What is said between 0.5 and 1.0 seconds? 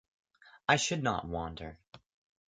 I